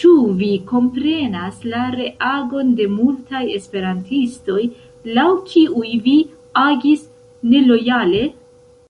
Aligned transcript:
Ĉu 0.00 0.10
vi 0.42 0.50
komprenas 0.68 1.56
la 1.72 1.80
reagon 1.94 2.70
de 2.80 2.86
multaj 3.00 3.42
esperantistoj, 3.56 4.60
laŭ 5.18 5.28
kiuj 5.50 5.92
vi 6.06 6.16
agis 6.66 7.06
nelojale? 7.56 8.24